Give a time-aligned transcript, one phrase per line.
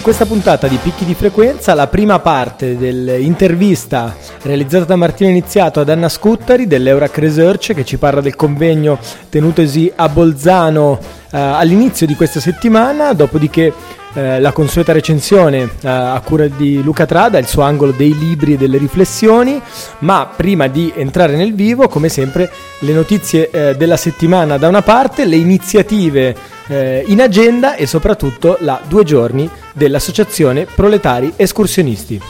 [0.00, 5.80] In questa puntata di Picchi di Frequenza, la prima parte dell'intervista realizzata da Martino Iniziato
[5.80, 10.98] ad Anna Scuttari dell'Eurac Research che ci parla del convegno tenutosi a Bolzano
[11.30, 13.74] eh, all'inizio di questa settimana, dopodiché
[14.14, 18.54] eh, la consueta recensione eh, a cura di Luca Trada, il suo angolo dei libri
[18.54, 19.60] e delle riflessioni,
[20.00, 24.82] ma prima di entrare nel vivo, come sempre, le notizie eh, della settimana da una
[24.82, 26.34] parte, le iniziative
[26.66, 32.20] eh, in agenda e soprattutto la due giorni dell'Associazione Proletari Escursionisti.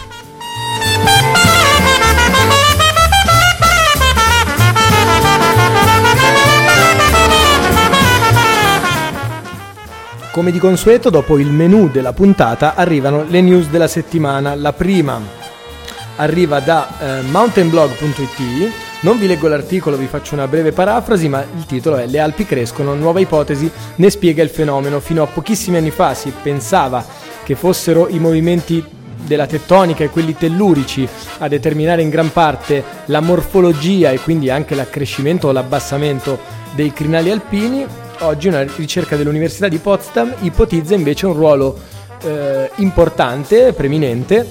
[10.41, 14.55] Come di consueto, dopo il menu della puntata arrivano le news della settimana.
[14.55, 15.21] La prima
[16.17, 21.67] arriva da eh, mountainblog.it non vi leggo l'articolo, vi faccio una breve parafrasi, ma il
[21.67, 24.99] titolo è Le Alpi crescono, nuova ipotesi ne spiega il fenomeno.
[25.01, 27.05] Fino a pochissimi anni fa si pensava
[27.45, 28.83] che fossero i movimenti
[29.23, 31.07] della tettonica e quelli tellurici
[31.41, 36.39] a determinare in gran parte la morfologia e quindi anche l'accrescimento o l'abbassamento
[36.75, 38.09] dei crinali alpini.
[38.23, 41.79] Oggi una ricerca dell'Università di Potsdam ipotizza invece un ruolo
[42.23, 44.47] eh, importante, preminente,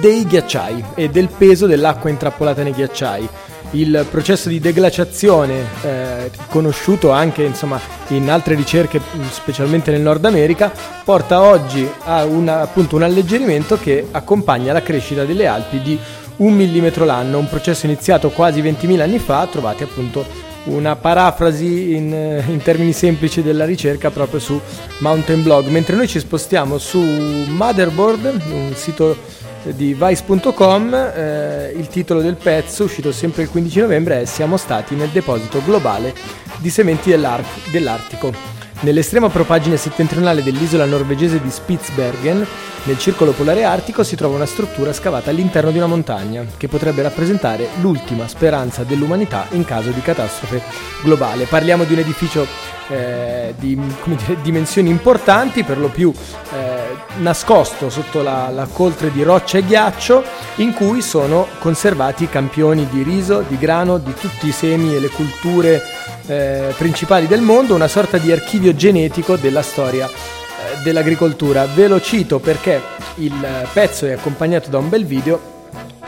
[0.00, 3.28] dei ghiacciai e del peso dell'acqua intrappolata nei ghiacciai.
[3.72, 10.72] Il processo di deglaciazione eh, conosciuto anche insomma, in altre ricerche specialmente nel Nord America
[11.04, 15.98] porta oggi a una, appunto, un alleggerimento che accompagna la crescita delle Alpi di
[16.36, 22.42] un millimetro l'anno, un processo iniziato quasi 20.000 anni fa, trovate appunto una parafrasi in,
[22.46, 24.60] in, termini semplici della ricerca proprio su
[24.98, 29.16] Mountain Blog, mentre noi ci spostiamo su Motherboard, un sito
[29.64, 34.94] di Vice.com, eh, il titolo del pezzo, uscito sempre il 15 novembre, è Siamo stati
[34.94, 36.14] nel deposito globale
[36.58, 38.57] di sementi dell'Ar- dell'Artico.
[38.80, 42.46] Nell'estrema propagine settentrionale dell'isola norvegese di Spitsbergen,
[42.84, 47.02] nel circolo polare artico, si trova una struttura scavata all'interno di una montagna, che potrebbe
[47.02, 50.62] rappresentare l'ultima speranza dell'umanità in caso di catastrofe
[51.02, 51.46] globale.
[51.46, 52.46] Parliamo di un edificio
[52.88, 59.22] eh, di dire, dimensioni importanti, per lo più eh, nascosto sotto la, la, coltre di
[59.22, 60.24] roccia e ghiaccio,
[60.56, 65.08] in cui sono conservati campioni di riso, di grano, di tutti i semi e le
[65.08, 65.82] culture
[66.26, 71.66] eh, principali del mondo, una sorta di archivio genetico della storia eh, dell'agricoltura.
[71.66, 72.80] Ve lo cito perché
[73.16, 73.34] il
[73.72, 75.56] pezzo è accompagnato da un bel video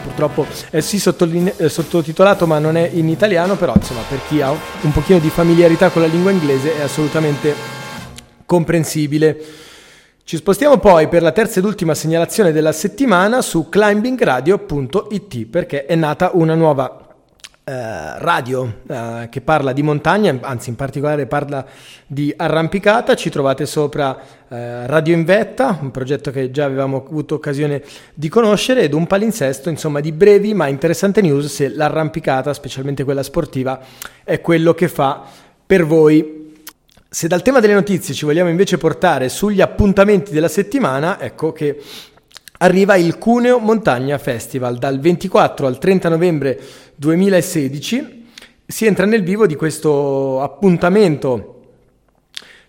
[0.03, 4.51] purtroppo è sì sottoline- sottotitolato ma non è in italiano, però insomma per chi ha
[4.51, 7.55] un pochino di familiarità con la lingua inglese è assolutamente
[8.45, 9.39] comprensibile.
[10.25, 15.95] Ci spostiamo poi per la terza ed ultima segnalazione della settimana su climbingradio.it perché è
[15.97, 17.00] nata una nuova
[17.71, 21.65] eh, radio eh, che parla di montagna, anzi in particolare parla
[22.05, 27.37] di arrampicata, ci trovate sopra eh, Radio in Vetta, un progetto che già avevamo avuto
[27.37, 27.81] occasione
[28.13, 33.23] di conoscere ed un palinsesto insomma di brevi ma interessanti news se l'arrampicata, specialmente quella
[33.23, 33.79] sportiva,
[34.25, 35.23] è quello che fa
[35.65, 36.39] per voi.
[37.09, 41.81] Se dal tema delle notizie ci vogliamo invece portare sugli appuntamenti della settimana, ecco che
[42.63, 46.61] arriva il Cuneo Montagna Festival dal 24 al 30 novembre
[47.01, 48.27] 2016.
[48.67, 51.55] Si entra nel vivo di questo appuntamento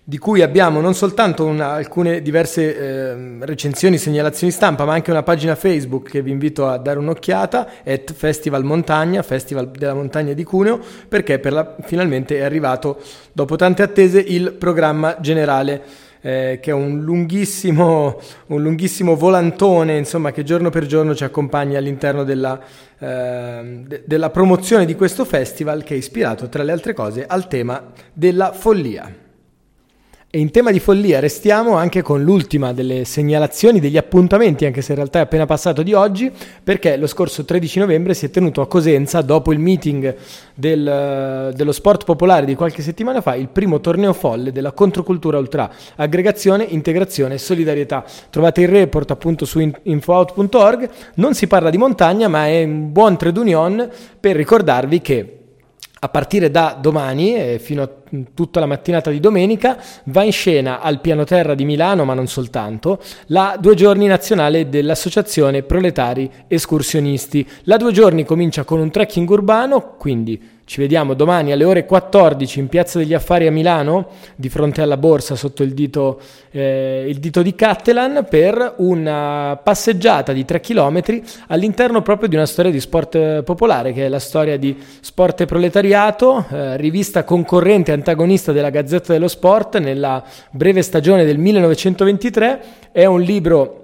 [0.03, 5.21] di cui abbiamo non soltanto una, alcune diverse eh, recensioni, segnalazioni stampa, ma anche una
[5.21, 10.43] pagina Facebook che vi invito a dare un'occhiata, at Festival Montagna, Festival della Montagna di
[10.45, 10.79] Cuneo,
[11.09, 13.01] perché per la, finalmente è arrivato,
[13.33, 15.83] dopo tante attese, il programma generale
[16.21, 21.77] eh, che è un lunghissimo, un lunghissimo volantone insomma, che giorno per giorno ci accompagna
[21.77, 22.59] all'interno della,
[22.99, 27.47] eh, de- della promozione di questo festival che è ispirato tra le altre cose al
[27.47, 29.29] tema della follia.
[30.33, 34.93] E in tema di follia restiamo anche con l'ultima delle segnalazioni, degli appuntamenti, anche se
[34.93, 36.31] in realtà è appena passato di oggi,
[36.63, 40.15] perché lo scorso 13 novembre si è tenuto a Cosenza, dopo il meeting
[40.55, 45.69] del, dello sport popolare di qualche settimana fa, il primo torneo folle della controcultura ultra,
[45.97, 48.05] aggregazione, integrazione e solidarietà.
[48.29, 53.17] Trovate il report appunto su infoout.org, non si parla di montagna, ma è un buon
[53.17, 55.40] trade union per ricordarvi che
[56.03, 57.89] a partire da domani e fino a
[58.33, 62.25] tutta la mattinata di domenica, va in scena al piano terra di Milano, ma non
[62.25, 67.47] soltanto, la due giorni nazionale dell'Associazione Proletari Escursionisti.
[67.65, 72.59] La due giorni comincia con un trekking urbano, quindi ci vediamo domani alle ore 14
[72.59, 74.07] in Piazza degli Affari a Milano,
[74.37, 80.31] di fronte alla borsa sotto il dito, eh, il dito di Cattelan, per una passeggiata
[80.31, 81.01] di 3 km
[81.47, 85.45] all'interno proprio di una storia di sport popolare, che è la storia di Sport e
[85.45, 92.63] Proletariato, eh, rivista concorrente e antagonista della Gazzetta dello Sport nella breve stagione del 1923.
[92.93, 93.81] È un libro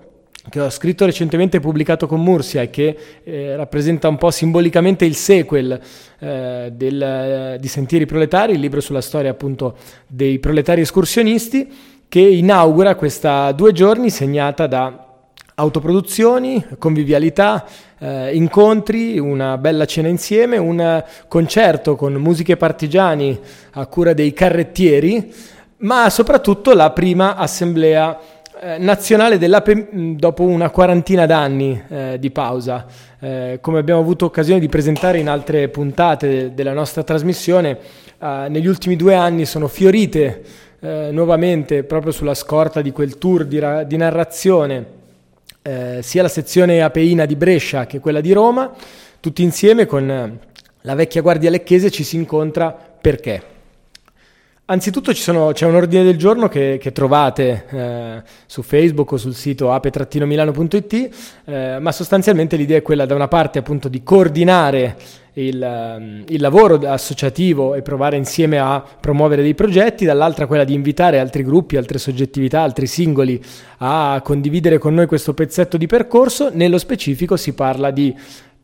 [0.50, 5.06] che ho scritto recentemente e pubblicato con Mursia e che eh, rappresenta un po' simbolicamente
[5.06, 5.80] il sequel
[6.20, 9.76] eh, del, eh, di Sentieri Proletari, il libro sulla storia appunto
[10.08, 15.06] dei proletari escursionisti, che inaugura questa due giorni segnata da
[15.56, 17.66] autoproduzioni, convivialità,
[17.98, 23.38] eh, incontri, una bella cena insieme, un concerto con musiche partigiani
[23.72, 25.34] a cura dei carrettieri,
[25.80, 28.20] ma soprattutto la prima assemblea
[28.59, 32.86] eh, nazionale dell'Ape dopo una quarantina d'anni eh, di pausa.
[33.19, 37.77] Eh, come abbiamo avuto occasione di presentare in altre puntate de- della nostra trasmissione,
[38.19, 40.44] eh, negli ultimi due anni sono fiorite
[40.80, 44.95] eh, nuovamente, proprio sulla scorta di quel tour di, ra- di narrazione,
[46.00, 48.71] sia la sezione apeina di Brescia che quella di Roma,
[49.19, 50.39] tutti insieme con
[50.80, 53.56] la vecchia guardia lecchese ci si incontra perché?
[54.69, 59.34] Anzitutto sono, c'è un ordine del giorno che, che trovate eh, su Facebook o sul
[59.34, 61.10] sito ape-milano.it,
[61.46, 64.98] eh, ma sostanzialmente l'idea è quella da una parte appunto di coordinare
[65.36, 70.74] il, ehm, il, lavoro associativo e provare insieme a promuovere dei progetti, dall'altra quella di
[70.74, 73.42] invitare altri gruppi, altre soggettività, altri singoli
[73.78, 76.50] a condividere con noi questo pezzetto di percorso.
[76.52, 78.14] Nello specifico si parla di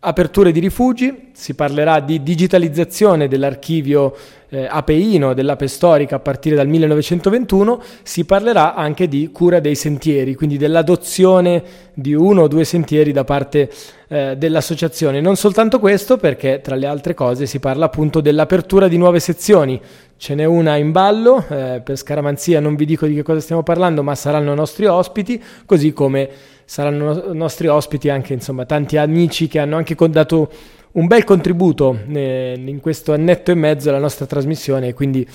[0.05, 4.13] aperture di rifugi, si parlerà di digitalizzazione dell'archivio
[4.49, 10.35] eh, apeino, dell'ape storica a partire dal 1921, si parlerà anche di cura dei sentieri,
[10.35, 11.63] quindi dell'adozione
[11.93, 13.71] di uno o due sentieri da parte
[14.09, 15.21] eh, dell'associazione.
[15.21, 19.79] Non soltanto questo, perché tra le altre cose si parla appunto dell'apertura di nuove sezioni.
[20.17, 23.63] Ce n'è una in ballo, eh, per scaramanzia non vi dico di che cosa stiamo
[23.63, 26.29] parlando, ma saranno nostri ospiti, così come
[26.65, 30.49] saranno nostri ospiti anche insomma, tanti amici che hanno anche dato
[30.93, 35.27] un bel contributo eh, in questo annetto e mezzo alla nostra trasmissione, quindi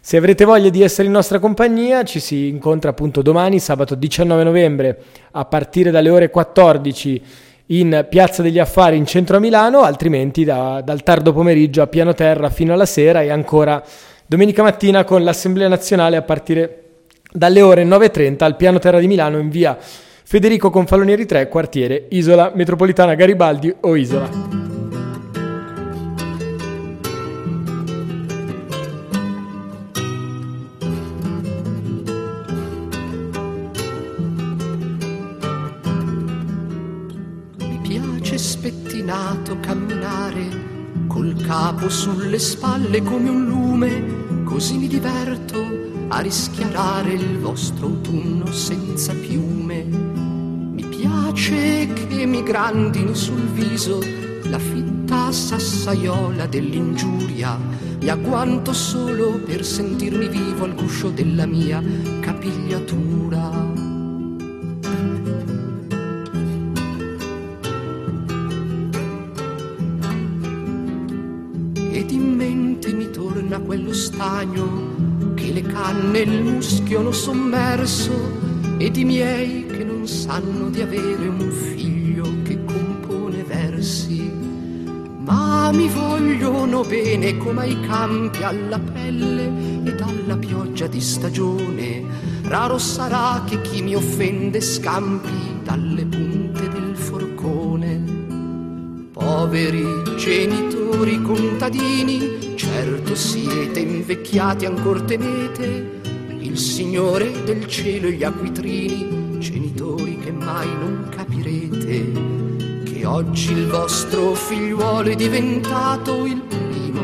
[0.00, 4.44] se avrete voglia di essere in nostra compagnia ci si incontra appunto domani, sabato 19
[4.44, 4.98] novembre,
[5.32, 7.22] a partire dalle ore 14
[7.70, 12.14] in Piazza degli Affari in centro a Milano, altrimenti da, dal tardo pomeriggio a piano
[12.14, 13.82] terra fino alla sera e ancora
[14.26, 16.82] domenica mattina con l'Assemblea Nazionale a partire
[17.32, 19.76] dalle ore 9.30 al piano terra di Milano in via
[20.28, 24.28] Federico Confalonieri 3, quartiere Isola Metropolitana Garibaldi o Isola.
[39.60, 40.44] Camminare
[41.06, 45.60] col capo sulle spalle come un lume, così mi diverto
[46.08, 50.05] a rischiarare il vostro autunno senza piume
[51.16, 54.00] piace che mi grandino sul viso
[54.44, 57.58] la fitta sassaiola dell'ingiuria.
[58.00, 61.82] Mi agguanto solo per sentirmi vivo al guscio della mia
[62.20, 63.74] capigliatura.
[71.90, 78.12] Ed in mente mi torna quello stagno che le canne e il muschio hanno sommerso
[78.76, 79.65] ed i miei
[80.06, 84.30] sanno di avere un figlio che compone versi,
[85.18, 89.50] ma mi vogliono bene come ai campi alla pelle
[89.84, 92.04] ed alla pioggia di stagione.
[92.42, 98.14] Raro sarà che chi mi offende scampi dalle punte del forcone.
[99.12, 99.84] Poveri
[100.16, 105.94] genitori contadini, certo siete invecchiati ancor temete
[106.38, 113.66] il Signore del cielo e gli acquitrini genitori che mai non capirete che oggi il
[113.66, 117.02] vostro figliuolo è diventato il primo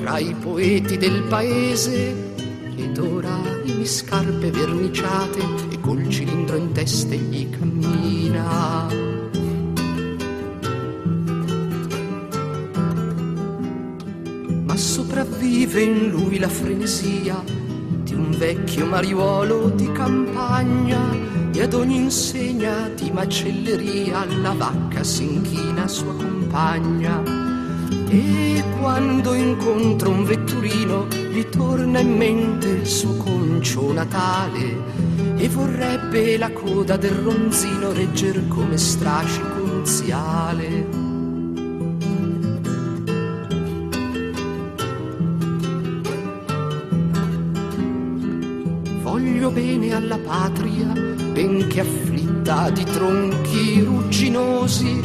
[0.00, 2.34] fra i poeti del paese
[2.76, 5.40] ed ora in scarpe verniciate
[5.70, 8.86] e col cilindro in testa gli cammina.
[14.64, 21.96] Ma sopravvive in lui la frenesia di un vecchio mariuolo di campagna e ad ogni
[21.96, 27.22] insegna di macelleria la vacca si inchina sua compagna
[28.10, 34.76] E quando incontra un vetturino gli torna in mente il suo concio natale
[35.38, 41.05] e vorrebbe la coda del ronzino regger come strascico unziale.
[49.16, 50.92] Voglio bene alla patria,
[51.32, 55.00] benché afflitta di tronchi rugginosi,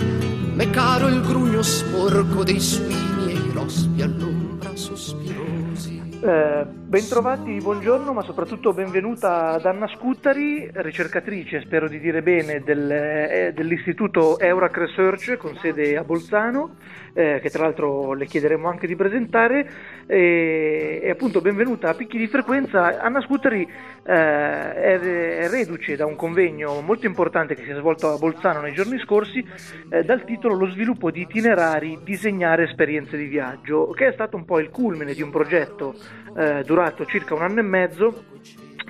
[0.53, 6.01] m'è caro il grugno sporco dei suini e i rospi all'ombra sospirosi.
[6.19, 12.91] Eh, bentrovati, buongiorno, ma soprattutto benvenuta ad Anna Scuttari, ricercatrice, spero di dire bene, del,
[12.91, 16.75] eh, dell'istituto Eurac Research con sede a Bolzano,
[17.13, 19.69] eh, che tra l'altro le chiederemo anche di presentare.
[20.05, 22.99] E, e appunto benvenuta a Picchi di Frequenza.
[22.99, 28.09] Anna Scuttari eh, è, è, reduce da un convegno molto importante che si è svolto
[28.09, 29.41] a Bolzano nei giorni scorsi
[29.89, 34.43] eh, dal titolo Lo sviluppo di itinerari, disegnare esperienze di viaggio, che è stato un
[34.43, 35.95] po' il culmine di un progetto
[36.35, 38.23] eh, durato circa un anno e mezzo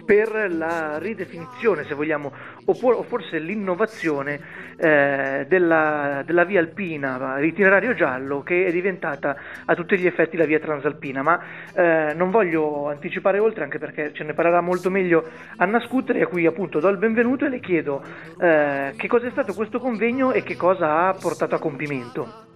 [0.05, 2.31] per la ridefinizione, se vogliamo,
[2.65, 4.39] o, forse l'innovazione
[4.77, 10.45] eh, della, della, via alpina, l'itinerario giallo, che è diventata a tutti gli effetti la
[10.45, 11.21] via transalpina.
[11.21, 11.39] Ma
[11.73, 16.27] eh, non voglio anticipare oltre, anche perché ce ne parlerà molto meglio Anna Scutteri, a
[16.27, 18.03] cui appunto do il benvenuto e le chiedo
[18.39, 22.49] eh, che cosa è stato questo convegno e che cosa ha portato a compimento.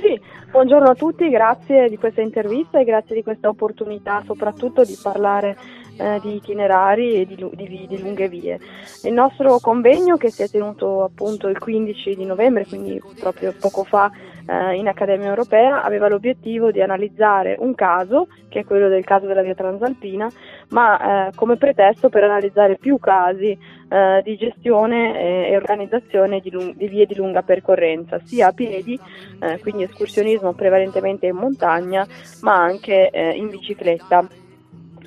[0.00, 0.18] Sì,
[0.50, 5.56] buongiorno a tutti, grazie di questa intervista e grazie di questa opportunità soprattutto di parlare
[5.96, 8.58] eh, di itinerari e di, di, di, lunghe vie.
[9.04, 13.84] Il nostro convegno che si è tenuto appunto il 15 di novembre, quindi proprio poco
[13.84, 14.10] fa
[14.46, 19.26] eh, in Accademia Europea, aveva l'obiettivo di analizzare un caso, che è quello del caso
[19.26, 20.28] della via transalpina,
[20.70, 23.56] ma eh, come pretesto per analizzare più casi
[23.90, 28.98] eh, di gestione e organizzazione di, lung- di, vie di lunga percorrenza, sia a piedi,
[29.40, 32.06] eh, quindi escursionismo prevalentemente in montagna,
[32.42, 34.28] ma anche eh, in bicicletta.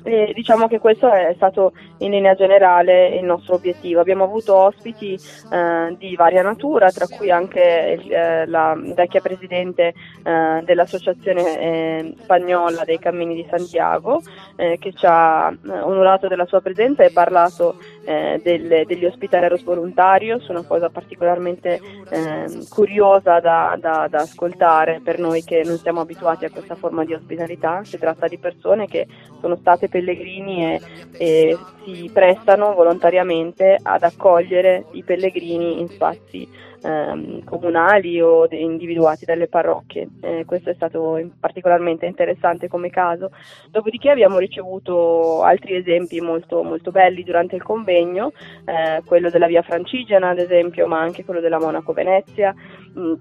[0.06, 1.72] E diciamo che questo è stato
[2.04, 4.00] in linea generale il nostro obiettivo.
[4.00, 5.18] Abbiamo avuto ospiti
[5.50, 12.84] eh, di varia natura, tra cui anche eh, la vecchia presidente eh, dell'Associazione eh, Spagnola
[12.84, 14.20] dei Cammini di Santiago,
[14.56, 20.46] eh, che ci ha eh, onorato della sua presenza e parlato del, degli ospitaleros volontarios,
[20.48, 21.80] una cosa particolarmente
[22.10, 27.02] ehm, curiosa da, da, da ascoltare per noi che non siamo abituati a questa forma
[27.06, 27.82] di ospitalità.
[27.82, 29.06] Si tratta di persone che
[29.40, 30.80] sono state pellegrini e,
[31.16, 36.48] e si prestano volontariamente ad accogliere i pellegrini in spazi
[36.84, 40.08] ehm, comunali o individuati dalle parrocchie.
[40.20, 43.30] Eh, questo è stato particolarmente interessante come caso.
[43.70, 48.32] Dopodiché abbiamo ricevuto altri esempi molto, molto belli durante il convegno,
[48.64, 52.54] eh, quello della via Francigena ad esempio, ma anche quello della Monaco Venezia.
[52.98, 53.14] Mm,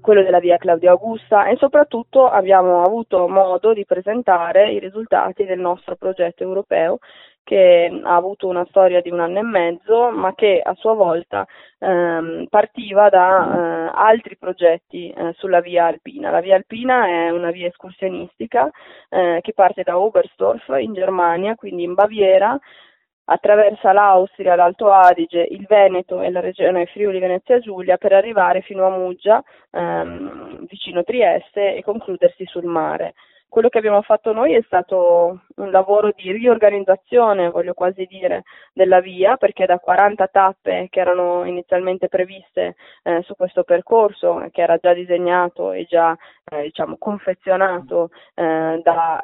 [0.00, 5.60] quello della via Claudia Augusta e soprattutto abbiamo avuto modo di presentare i risultati del
[5.60, 6.98] nostro progetto europeo
[7.44, 11.46] che ha avuto una storia di un anno e mezzo, ma che a sua volta
[11.78, 16.30] ehm, partiva da eh, altri progetti eh, sulla via alpina.
[16.30, 18.70] La via alpina è una via escursionistica
[19.10, 22.58] eh, che parte da Oberstdorf in Germania, quindi in Baviera,
[23.26, 28.86] attraversa l'Austria, l'Alto Adige, il Veneto e la regione Friuli Venezia Giulia per arrivare fino
[28.86, 33.14] a Muggia, ehm, vicino Trieste, e concludersi sul mare.
[33.54, 38.42] Quello che abbiamo fatto noi è stato un lavoro di riorganizzazione, voglio quasi dire,
[38.72, 44.60] della via, perché da 40 tappe che erano inizialmente previste eh, su questo percorso, che
[44.60, 46.16] era già disegnato e già
[46.50, 49.20] eh, diciamo, confezionato eh, da,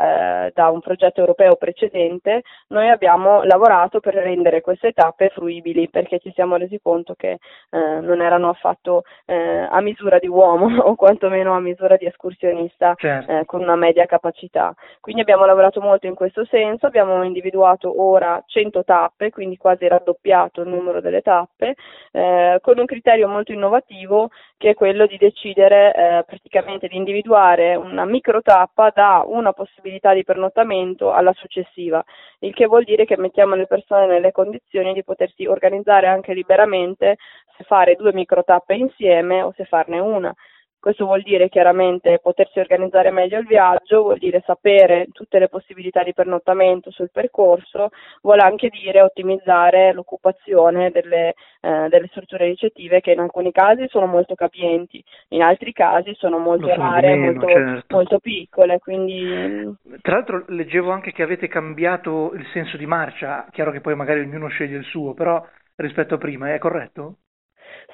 [0.46, 6.20] eh, da, un progetto europeo precedente, noi abbiamo lavorato per rendere queste tappe fruibili, perché
[6.20, 7.32] ci siamo resi conto che
[7.70, 12.94] eh, non erano affatto eh, a misura di uomo o quantomeno a misura di escursionista
[12.96, 13.44] certo.
[13.46, 14.74] con una media capacità capacità.
[15.00, 20.60] Quindi abbiamo lavorato molto in questo senso, abbiamo individuato ora 100 tappe, quindi quasi raddoppiato
[20.60, 21.74] il numero delle tappe,
[22.12, 27.74] eh, con un criterio molto innovativo che è quello di decidere eh, praticamente di individuare
[27.74, 32.04] una micro tappa da una possibilità di pernottamento alla successiva,
[32.40, 37.16] il che vuol dire che mettiamo le persone nelle condizioni di potersi organizzare anche liberamente
[37.56, 40.34] se fare due micro tappe insieme o se farne una.
[40.80, 46.02] Questo vuol dire chiaramente potersi organizzare meglio il viaggio, vuol dire sapere tutte le possibilità
[46.02, 47.90] di pernottamento sul percorso,
[48.22, 54.06] vuole anche dire ottimizzare l'occupazione delle, eh, delle strutture ricettive che in alcuni casi sono
[54.06, 57.94] molto capienti, in altri casi sono molto rare, molto, certo.
[57.94, 58.78] molto piccole.
[58.78, 59.76] Quindi...
[60.00, 64.20] Tra l'altro leggevo anche che avete cambiato il senso di marcia, chiaro che poi magari
[64.20, 65.46] ognuno sceglie il suo, però
[65.76, 67.16] rispetto a prima, è corretto?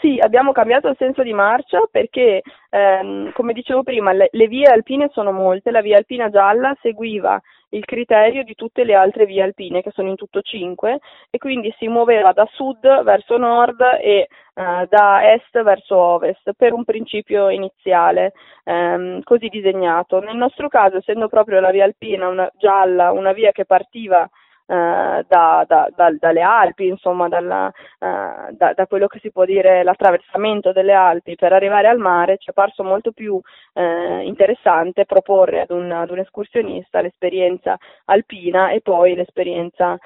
[0.00, 4.66] Sì, abbiamo cambiato il senso di marcia perché, ehm, come dicevo prima, le, le, vie
[4.66, 5.70] alpine sono molte.
[5.70, 7.40] La via alpina gialla seguiva
[7.70, 10.98] il criterio di tutte le altre vie alpine, che sono in tutto cinque,
[11.30, 16.72] e quindi si muoveva da sud verso nord e eh, da est verso ovest per
[16.72, 18.32] un principio iniziale,
[18.64, 20.20] ehm, così disegnato.
[20.20, 24.28] Nel nostro caso, essendo proprio la via alpina una, gialla, una via che partiva
[24.68, 27.66] eh, da, da, da, dalle Alpi, insomma dalla,
[28.00, 32.50] uh, da, quello che si può dire l'attraversamento delle Alpi per arrivare al mare, ci
[32.50, 38.80] è parso molto più uh, interessante proporre ad un, ad un, escursionista l'esperienza alpina e
[38.80, 39.96] poi l'esperienza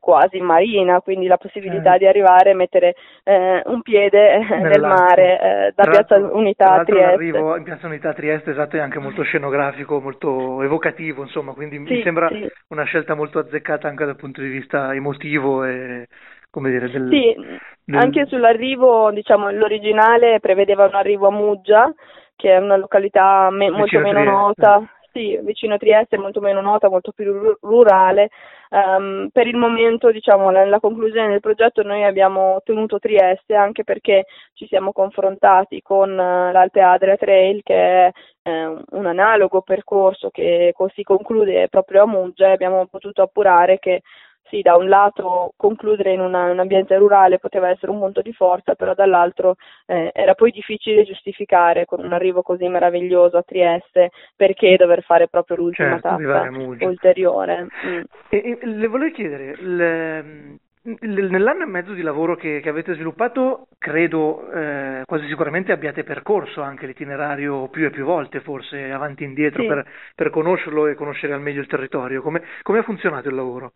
[0.00, 1.98] quasi marina, quindi la possibilità eh.
[1.98, 7.10] di arrivare e mettere un piede nel mare da Piazza Unità a Trieste.
[7.10, 11.76] L'arrivo in Piazza Unità a Trieste esatto, è anche molto scenografico, molto evocativo, insomma, quindi
[11.76, 12.48] sì, mi sembra sì.
[12.68, 16.08] una scelta molto azzeccata anche dal punto di vista emotivo e
[16.50, 17.36] come dire del, sì,
[17.84, 17.98] del...
[17.98, 21.92] anche sull'arrivo diciamo l'originale prevedeva un arrivo a Muggia
[22.36, 26.88] che è una località me- molto meno nota sì, vicino a Trieste, molto meno nota,
[26.88, 28.30] molto più rurale.
[28.70, 34.26] Um, per il momento, diciamo, nella conclusione del progetto noi abbiamo ottenuto Trieste anche perché
[34.52, 38.10] ci siamo confrontati con uh, l'Alpe Adria Trail che è
[38.42, 44.02] eh, un analogo percorso che si conclude proprio a Muggia e abbiamo potuto appurare che
[44.48, 48.32] sì, da un lato concludere in una, un ambiente rurale poteva essere un punto di
[48.32, 54.10] forza, però dall'altro eh, era poi difficile giustificare con un arrivo così meraviglioso a Trieste
[54.36, 56.48] perché dover fare proprio l'ultima certo, tappa
[56.84, 57.66] ulteriore.
[57.86, 58.00] Mm.
[58.28, 60.58] E, e, le volevo chiedere, le,
[61.00, 66.62] Nell'anno e mezzo di lavoro che, che avete sviluppato, credo eh, quasi sicuramente abbiate percorso
[66.62, 69.68] anche l'itinerario più e più volte, forse avanti e indietro, sì.
[69.68, 72.22] per, per, conoscerlo e conoscere al meglio il territorio.
[72.22, 73.72] Come, come ha funzionato il lavoro?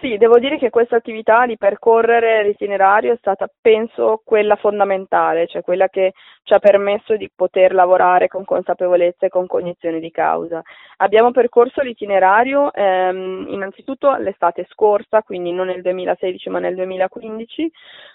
[0.00, 5.60] Sì, devo dire che questa attività di percorrere l'itinerario è stata, penso, quella fondamentale, cioè
[5.60, 10.62] quella che ci ha permesso di poter lavorare con consapevolezza e con cognizione di causa.
[10.98, 17.70] Abbiamo percorso l'itinerario ehm, innanzitutto l'estate scorsa, quindi non nel 2016 ma nel 2015.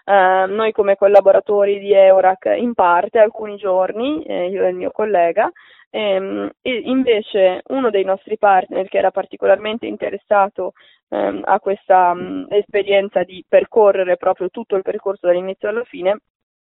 [0.05, 4.89] Eh, noi come collaboratori di Eurac in parte alcuni giorni, eh, io e il mio
[4.89, 5.51] collega,
[5.95, 10.73] ehm, e invece uno dei nostri partner che era particolarmente interessato
[11.09, 16.19] ehm, a questa mh, esperienza di percorrere proprio tutto il percorso dall'inizio alla fine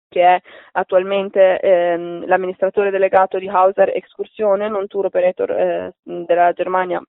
[0.08, 0.40] che è
[0.74, 7.02] attualmente ehm, l'amministratore delegato di Hauser Excursione, non tour operator eh, della Germania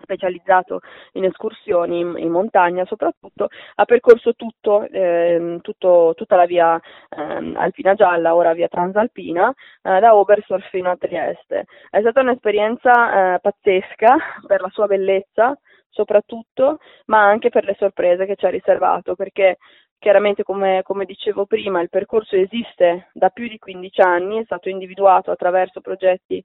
[0.00, 0.80] specializzato
[1.12, 7.52] in escursioni in, in, montagna soprattutto, ha percorso tutto, eh, tutto, tutta la via eh,
[7.54, 9.50] Alpina Gialla, ora via Transalpina,
[9.82, 11.66] eh, da Oberstdorf fino a Trieste.
[11.90, 18.26] È stata un'esperienza eh, pazzesca per la sua bellezza, soprattutto, ma anche per le sorprese
[18.26, 19.56] che ci ha riservato, perché
[19.98, 24.68] chiaramente come, come, dicevo prima il percorso esiste da più di 15 anni, è stato
[24.68, 26.42] individuato attraverso progetti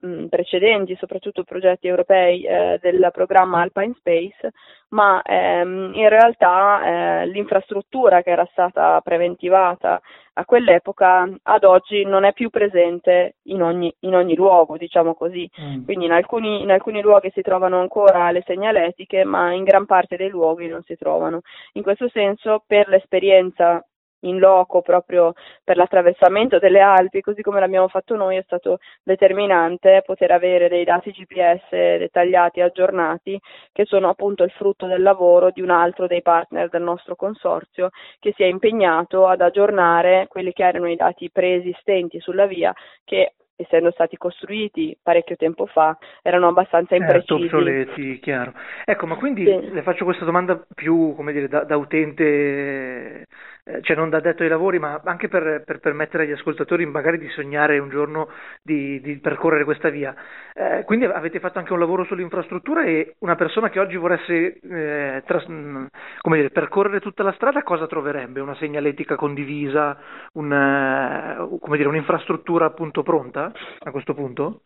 [0.00, 4.52] mh, precedenti, soprattutto progetti europei eh, del programma Alpine Space,
[4.90, 10.00] ma ehm, in realtà eh, l'infrastruttura che era stata preventivata
[10.34, 15.48] a quell'epoca ad oggi non è più presente in ogni, in ogni luogo, diciamo così.
[15.60, 15.84] Mm.
[15.84, 20.16] Quindi in alcuni, in alcuni luoghi si trovano ancora le segnaletiche, ma in gran parte
[20.16, 21.40] dei luoghi non si trovano.
[21.74, 23.84] In questo senso, per l'esperienza
[24.24, 25.32] in loco proprio
[25.62, 30.84] per l'attraversamento delle Alpi, così come l'abbiamo fatto noi, è stato determinante poter avere dei
[30.84, 33.40] dati GPS dettagliati aggiornati
[33.72, 37.90] che sono appunto il frutto del lavoro di un altro dei partner del nostro consorzio
[38.18, 42.72] che si è impegnato ad aggiornare quelli che erano i dati preesistenti sulla via
[43.04, 47.40] che essendo stati costruiti parecchio tempo fa, erano abbastanza certo, imprecisi.
[47.40, 48.52] Certo, obsoleti, chiaro.
[48.84, 49.70] Ecco, ma quindi sì.
[49.72, 53.26] le faccio questa domanda più, come dire, da, da utente
[53.66, 57.16] eh, cioè non da detto ai lavori, ma anche per, per, permettere agli ascoltatori magari
[57.16, 58.28] di sognare un giorno
[58.62, 60.14] di, di percorrere questa via.
[60.52, 65.22] Eh, quindi avete fatto anche un lavoro sull'infrastruttura e una persona che oggi voresse eh,
[65.24, 65.86] tras- mm,
[66.24, 68.40] dire, percorrere tutta la strada cosa troverebbe?
[68.40, 69.96] Una segnaletica condivisa,
[70.34, 74.62] un, uh, dire, un'infrastruttura appunto pronta a questo punto?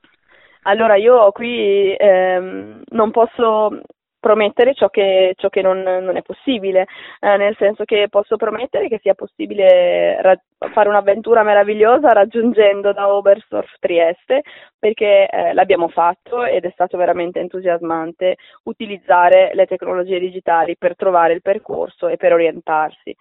[0.62, 3.80] Allora io qui ehm, non posso
[4.20, 6.86] promettere ciò che, ciò che non, non, è possibile,
[7.20, 10.40] eh, nel senso che posso promettere che sia possibile ra-
[10.72, 14.42] fare un'avventura meravigliosa raggiungendo da Oberstdorf Trieste,
[14.78, 21.34] perché eh, l'abbiamo fatto ed è stato veramente entusiasmante utilizzare le tecnologie digitali per trovare
[21.34, 23.14] il percorso e per orientarsi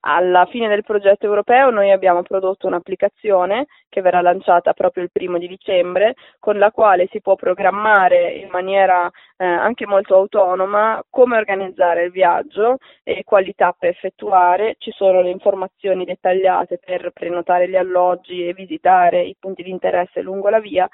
[0.00, 5.38] alla fine del progetto europeo noi abbiamo prodotto un'applicazione che verrà lanciata proprio il primo
[5.38, 11.36] di dicembre, con la quale si può programmare in maniera eh, anche molto autonoma come
[11.36, 14.76] organizzare il viaggio e quali tappe effettuare.
[14.78, 20.20] Ci sono le informazioni dettagliate per prenotare gli alloggi e visitare i punti di interesse
[20.20, 20.88] lungo la via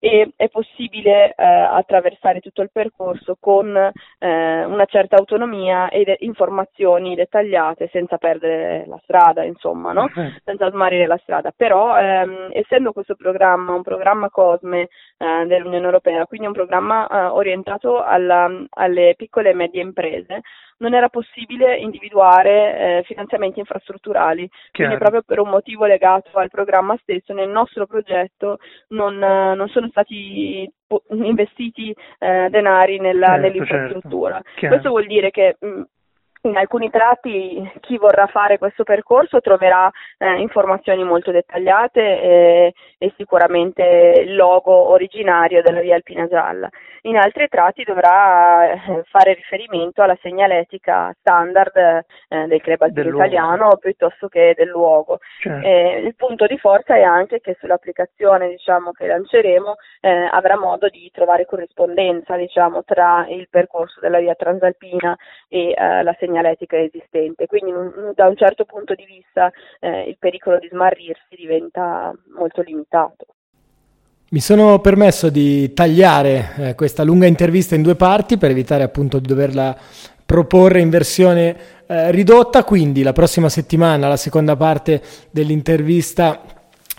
[0.00, 6.16] e è possibile eh, attraversare tutto il percorso con eh, una certa autonomia e de-
[6.20, 10.08] informazioni dettagliate senza perdere la strada, insomma, no?
[10.44, 11.52] senza smarrire la strada.
[11.56, 17.24] Però ehm, essendo questo programma un programma COSME eh, dell'Unione Europea, quindi un programma eh,
[17.26, 20.42] orientato alla, alle piccole e medie imprese,
[20.78, 24.48] non era possibile individuare eh, finanziamenti infrastrutturali.
[24.70, 24.70] Chiaro.
[24.72, 29.88] Quindi proprio per un motivo legato al programma stesso, nel nostro progetto non, non sono
[29.88, 30.70] stati
[31.10, 34.40] investiti eh, denari nella, certo, nell'infrastruttura.
[34.54, 34.68] Certo.
[34.68, 35.82] Questo vuol dire che mh,
[36.42, 43.12] in alcuni tratti chi vorrà fare questo percorso troverà eh, informazioni molto dettagliate e, e,
[43.16, 46.68] sicuramente il logo originario della via Alpina Gialla.
[47.02, 53.76] In altri tratti dovrà eh, fare riferimento alla segnaletica standard eh, del club alpino italiano
[53.80, 55.18] piuttosto che del luogo.
[55.40, 55.66] Certo.
[55.66, 61.10] il punto di forza è anche che sull'applicazione diciamo, che lanceremo eh, avrà modo di
[61.12, 65.16] trovare corrispondenza diciamo, tra il percorso della via transalpina
[65.48, 67.72] e eh, la segnaletica segnaletica esistente, quindi
[68.14, 73.26] da un certo punto di vista eh, il pericolo di smarrirsi diventa molto limitato.
[74.30, 79.18] Mi sono permesso di tagliare eh, questa lunga intervista in due parti per evitare appunto
[79.18, 79.74] di doverla
[80.26, 86.42] proporre in versione eh, ridotta, quindi la prossima settimana la seconda parte dell'intervista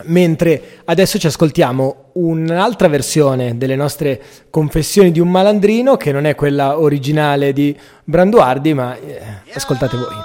[0.04, 6.36] Mentre adesso ci ascoltiamo un'altra versione delle nostre confessioni di un malandrino, che non è
[6.36, 9.22] quella originale di Branduardi, ma eh,
[9.54, 10.16] ascoltate voi.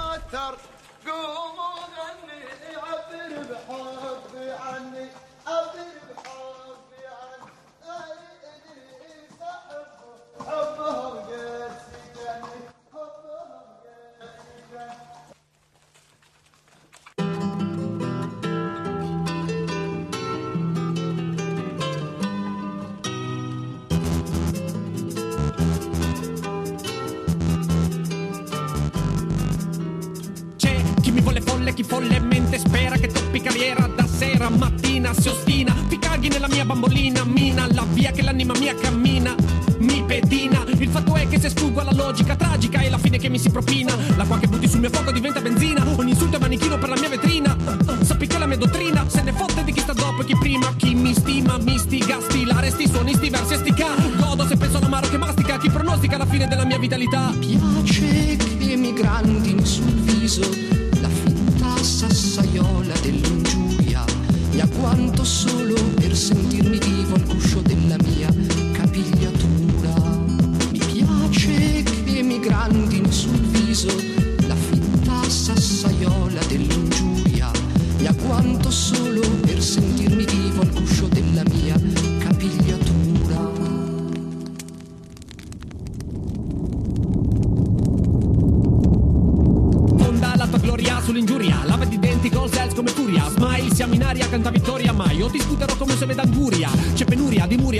[31.85, 36.65] follemente spera che toppi carriera da sera a mattina si ostina ti caghi nella mia
[36.65, 39.35] bambolina mina la via che l'anima mia cammina
[39.79, 40.63] mi pedina.
[40.77, 43.49] Il fatto è che se sfuggo alla logica tragica è la fine che mi si
[43.49, 43.93] propina.
[44.15, 47.09] L'acqua che butti sul mio fuoco diventa benzina ogni insulto è manichino per la mia
[47.09, 47.55] vetrina.
[48.01, 50.73] Sappi che la mia dottrina se ne fotte di chi sta dopo e chi prima
[50.75, 53.95] chi mi stima mi stiga stilare sti suoni sti versi e sti ca.
[54.17, 57.33] Godo se penso all'amaro che mastica chi pronostica la fine della mia vitalità.
[57.39, 57.83] Piano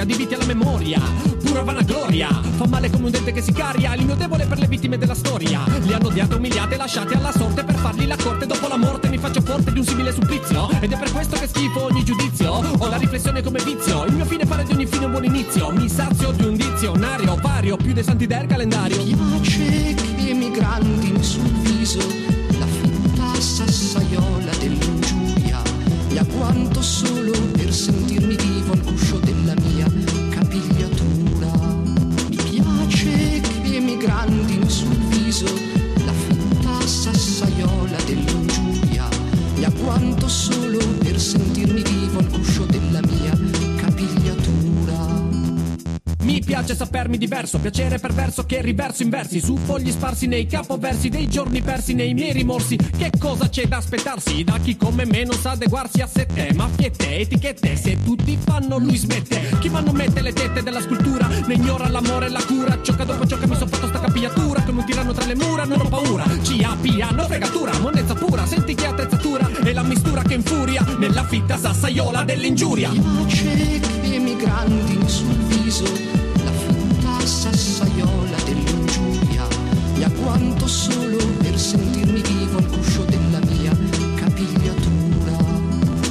[0.05, 0.99] di viti alla memoria,
[1.43, 2.29] pura vanagloria.
[2.29, 5.63] Fa male come un dente che si caria, l'ignotevole per le vittime della storia.
[5.81, 8.45] Li hanno odiate, umiliate, lasciate alla sorte per fargli la corte.
[8.45, 10.69] Dopo la morte mi faccio forte di un simile supplizio.
[10.79, 12.53] Ed è per questo che schifo ogni giudizio.
[12.53, 15.71] Ho la riflessione come vizio, il mio fine pare di ogni fine un buon inizio.
[15.71, 19.03] Mi sazio di un dizionario, vario più dei santi del calendario.
[19.03, 21.99] Mi piace che emigranti in sul viso,
[22.59, 25.61] la finta sassaiola dell'ingiuria.
[26.09, 28.54] Mi agguanto solo per sentirmi dire
[46.75, 51.62] sapermi diverso, piacere perverso che riverso in versi, su fogli sparsi nei capoversi dei giorni
[51.62, 52.77] persi nei miei rimorsi.
[52.77, 56.53] Che cosa c'è da aspettarsi da chi come me non sa adeguarsi a sette?
[56.53, 59.58] Maffiette, etichette, se tutti fanno lui smette.
[59.60, 62.79] Chi ma non mette le tette della scultura, ne ignora l'amore e la cura.
[62.81, 65.36] Ciò che dopo ciò che mi sono fatto sta capigliatura, come un tiranno tra le
[65.36, 66.23] mura, non ho paura.
[66.23, 67.94] CAP hanno fregatura, monnezza
[71.25, 72.89] fitta sassaiola dell'ingiuria.
[72.89, 79.47] Piace che migranti sul viso la fitta sassaiola dell'ingiuria.
[79.95, 83.71] Mi agguanto solo per sentirmi vivo al cuscio della mia
[84.15, 85.38] capigliatura.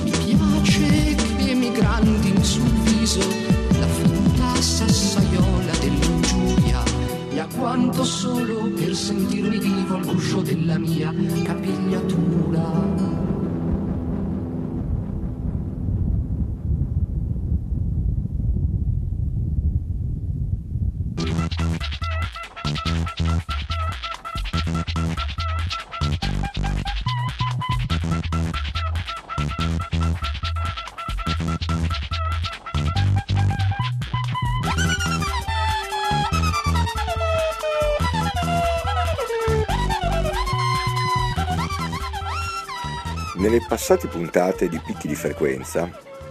[0.02, 3.20] Mi piace che migranti sul viso
[3.78, 6.82] la fitta sassaiola dell'ingiuria.
[7.30, 11.12] Mi agguanto solo per sentirmi vivo al cuscio della mia
[11.44, 13.23] capigliatura.
[43.44, 45.90] Nelle passate puntate di picchi di frequenza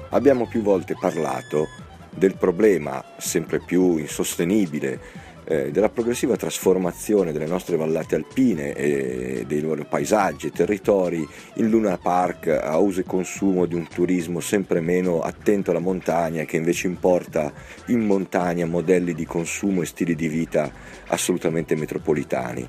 [0.10, 1.68] abbiamo più volte parlato
[2.10, 5.00] del problema sempre più insostenibile
[5.44, 11.24] eh, della progressiva trasformazione delle nostre vallate alpine e dei loro paesaggi e territori
[11.56, 16.46] in Luna Park a uso e consumo di un turismo sempre meno attento alla montagna
[16.46, 17.54] che invece importa
[17.88, 20.72] in montagna modelli di consumo e stili di vita
[21.10, 22.68] assolutamente metropolitani.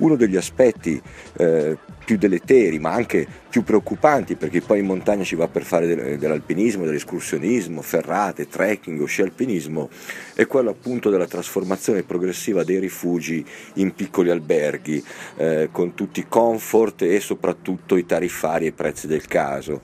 [0.00, 1.00] Uno degli aspetti
[1.38, 6.16] eh, più deleteri ma anche più preoccupanti perché poi in montagna ci va per fare
[6.16, 9.90] dell'alpinismo, dell'escursionismo, ferrate, trekking o sci alpinismo
[10.32, 13.44] è quello appunto della trasformazione progressiva dei rifugi
[13.74, 15.04] in piccoli alberghi
[15.36, 19.82] eh, con tutti i comfort e soprattutto i tariffari e i prezzi del caso.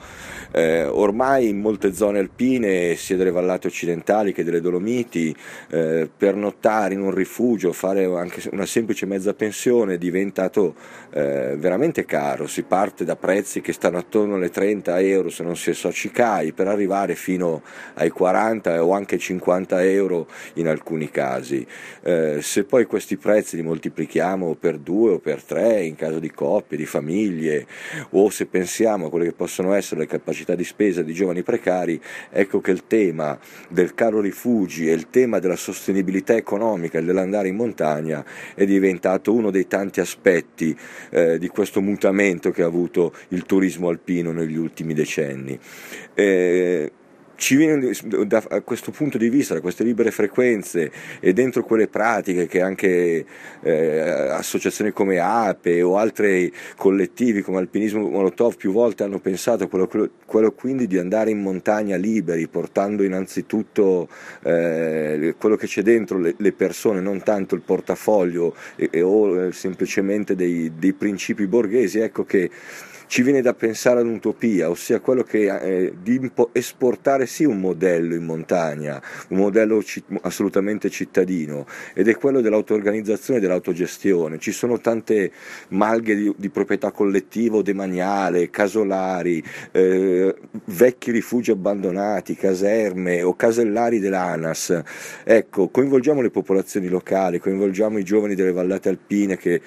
[0.56, 5.34] Eh, ormai in molte zone alpine, sia delle vallate occidentali che delle Dolomiti,
[5.70, 10.76] eh, pernottare in un rifugio, fare anche una semplice mezza pensione è diventato
[11.10, 12.46] eh, veramente caro.
[12.46, 16.68] Si parte da prezzi che stanno attorno alle 30 euro se non si è per
[16.68, 17.62] arrivare fino
[17.94, 21.66] ai 40 o anche 50 euro in alcuni casi.
[22.02, 26.30] Eh, se poi questi prezzi li moltiplichiamo per due o per tre in caso di
[26.30, 27.66] coppie, di famiglie,
[28.10, 31.42] o se pensiamo a quelle che possono essere le capacità capacità di spesa di giovani
[31.42, 37.02] precari, ecco che il tema del caro rifugi e il tema della sostenibilità economica e
[37.02, 40.76] dell'andare in montagna è diventato uno dei tanti aspetti
[41.10, 45.58] eh, di questo mutamento che ha avuto il turismo alpino negli ultimi decenni.
[46.12, 46.92] Eh,
[47.36, 47.90] ci viene
[48.26, 53.24] da questo punto di vista, da queste libere frequenze e dentro quelle pratiche che anche
[53.62, 59.88] eh, associazioni come APE o altri collettivi come Alpinismo Molotov più volte hanno pensato, quello,
[60.24, 64.08] quello quindi di andare in montagna liberi, portando innanzitutto
[64.42, 69.46] eh, quello che c'è dentro le, le, persone, non tanto il portafoglio e, e o
[69.46, 72.50] eh, semplicemente dei, dei principi borghesi, ecco che
[73.06, 78.14] ci viene da pensare ad un'utopia, ossia quello che, eh, di esportare sì un modello
[78.14, 84.38] in montagna, un modello ci- assolutamente cittadino, ed è quello dell'auto-organizzazione e dell'autogestione.
[84.38, 85.30] Ci sono tante
[85.68, 90.34] malghe di, di proprietà collettiva demaniale, casolari, eh,
[90.66, 94.82] vecchi rifugi abbandonati, caserme o casellari dell'ANAS.
[95.24, 99.60] Ecco, coinvolgiamo le popolazioni locali, coinvolgiamo i giovani delle vallate alpine che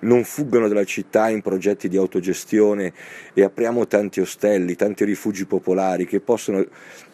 [0.00, 2.92] non fuggono dalla città in progetti di autogestione
[3.32, 6.64] e apriamo tanti ostelli, tanti rifugi popolari che possono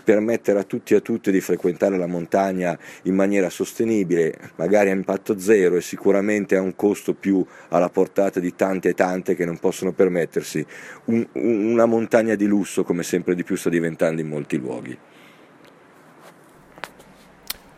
[0.05, 4.93] permettere a tutti e a tutte di frequentare la montagna in maniera sostenibile, magari a
[4.93, 9.47] impatto zero e sicuramente a un costo più alla portata di tante e tante che
[9.47, 10.65] non possono permettersi
[11.07, 14.99] un, una montagna di lusso come sempre di più sta diventando in molti luoghi.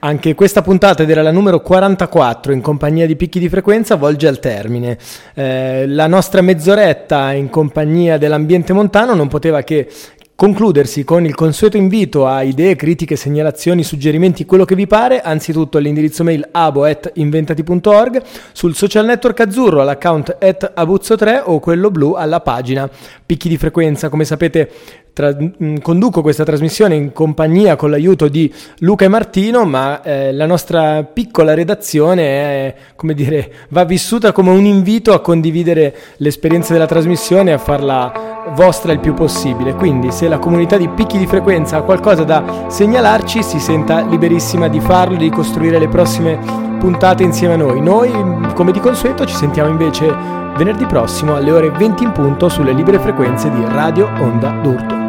[0.06, 4.28] Anche questa puntata ed era la numero 44 in compagnia di picchi di frequenza volge
[4.28, 4.96] al termine.
[5.34, 9.88] Eh, la nostra mezz'oretta in compagnia dell'ambiente montano non poteva che
[10.36, 15.78] concludersi con il consueto invito a idee, critiche, segnalazioni, suggerimenti, quello che vi pare, anzitutto
[15.78, 22.88] all'indirizzo mail abo.inventati.org, sul social network azzurro all'account at abuzzo3 o quello blu alla pagina
[23.26, 24.08] Picchi di frequenza.
[24.08, 24.70] Come sapete
[25.16, 30.30] tra- mm, conduco questa trasmissione in compagnia con l'aiuto di Luca e Martino, ma eh,
[30.30, 36.74] la nostra piccola redazione è, come dire, va vissuta come un invito a condividere l'esperienza
[36.74, 39.72] della trasmissione e a farla vostra il più possibile.
[39.72, 44.68] Quindi, se la comunità di picchi di frequenza ha qualcosa da segnalarci, si senta liberissima
[44.68, 46.38] di farlo, di costruire le prossime
[46.78, 47.80] puntate insieme a noi.
[47.80, 48.12] Noi,
[48.52, 50.14] come di consueto, ci sentiamo invece
[50.58, 55.05] venerdì prossimo alle ore 20 in punto sulle libere frequenze di Radio Onda d'Urto.